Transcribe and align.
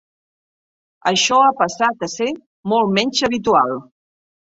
Això 1.09 1.41
ha 1.47 1.51
passat 1.59 2.05
a 2.07 2.09
ser 2.13 2.29
molt 2.73 2.95
menys 2.95 3.21
habitual. 3.29 3.75